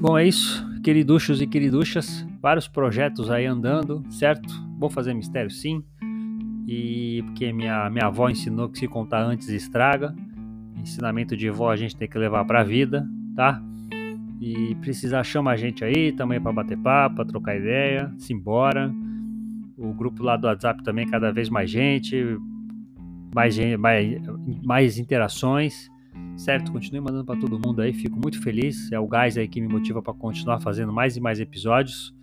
Bom, 0.01 0.17
é 0.17 0.27
isso 0.27 0.68
queriduchos 0.79 1.41
e 1.41 1.47
queriduchas, 1.47 2.27
vários 2.41 2.69
projetos 2.69 3.31
aí 3.31 3.47
andando, 3.47 4.03
certo? 4.11 4.49
Vou 4.79 4.89
fazer 4.89 5.15
mistério 5.15 5.51
sim, 5.51 5.83
e 6.67 7.23
porque 7.25 7.51
minha, 7.51 7.89
minha 7.89 8.07
avó 8.07 8.29
ensinou 8.29 8.69
que 8.69 8.79
se 8.79 8.87
contar 8.87 9.23
antes 9.23 9.49
estraga. 9.49 10.15
Ensinamento 10.77 11.35
de 11.35 11.49
vó 11.49 11.71
a 11.71 11.77
gente 11.77 11.97
tem 11.97 12.07
que 12.07 12.19
levar 12.19 12.45
pra 12.45 12.63
vida, 12.63 13.09
tá? 13.35 13.63
E 14.39 14.75
precisar 14.77 15.25
chama 15.25 15.51
a 15.51 15.57
gente 15.57 15.83
aí 15.83 16.13
também 16.13 16.39
para 16.39 16.53
bater 16.53 16.77
papo, 16.77 17.17
pra 17.17 17.25
trocar 17.25 17.57
ideia, 17.57 18.13
simbora. 18.19 18.93
O 19.79 19.95
grupo 19.95 20.23
lá 20.23 20.37
do 20.37 20.47
WhatsApp 20.47 20.83
também 20.83 21.07
cada 21.07 21.33
vez 21.33 21.49
mais 21.49 21.71
gente, 21.71 22.23
mais, 23.35 23.59
mais, 23.79 24.23
mais 24.63 24.99
interações 24.99 25.89
certo? 26.39 26.73
Continue 26.73 27.01
mandando 27.01 27.25
para 27.25 27.39
todo 27.39 27.59
mundo 27.59 27.83
aí, 27.83 27.93
fico 27.93 28.19
muito 28.19 28.41
feliz. 28.41 28.91
É 28.93 28.99
o 28.99 29.07
gás 29.07 29.37
aí 29.37 29.49
que 29.49 29.61
me 29.61 29.69
motiva 29.69 30.01
para 30.01 30.15
continuar 30.15 30.61
fazendo 30.61 30.93
mais 30.93 31.17
e 31.17 31.21
mais 31.21 31.41
episódios 31.41 32.15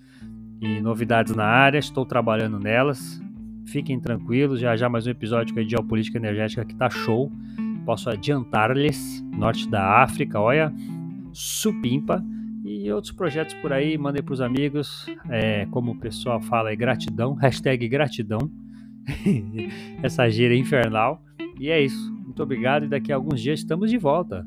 e 0.62 0.80
novidades 0.82 1.36
na 1.36 1.46
área. 1.46 1.78
Estou 1.78 2.06
trabalhando 2.06 2.58
nelas. 2.58 3.22
Fiquem 3.68 4.00
tranquilos, 4.00 4.60
já 4.60 4.76
já 4.76 4.88
mais 4.88 5.06
um 5.06 5.10
episódio 5.10 5.54
de 5.54 5.70
geopolítica 5.70 6.18
energética 6.18 6.64
que 6.64 6.74
tá 6.74 6.90
show. 6.90 7.32
Posso 7.86 8.10
adiantar-lhes, 8.10 9.24
norte 9.38 9.70
da 9.70 10.02
África, 10.02 10.40
olha, 10.40 10.74
supimpa 11.34 12.24
e 12.64 12.92
outros 12.92 13.12
projetos 13.12 13.54
por 13.56 13.72
aí, 13.72 13.96
mandei 13.96 14.24
para 14.24 14.34
os 14.34 14.42
amigos, 14.42 15.06
é, 15.30 15.68
como 15.68 15.92
o 15.92 16.00
pessoal 16.00 16.42
fala, 16.42 16.72
é 16.72 16.76
gratidão, 16.76 17.36
hashtag 17.36 17.88
gratidão, 17.88 18.50
essa 20.02 20.28
gira 20.30 20.56
infernal, 20.56 21.22
e 21.60 21.70
é 21.70 21.82
isso. 21.82 22.14
Muito 22.14 22.42
obrigado 22.42 22.86
e 22.86 22.90
daqui 22.90 23.12
a 23.12 23.16
alguns 23.16 23.42
dias 23.42 23.60
estamos 23.60 23.90
de 23.90 23.98
volta. 23.98 24.46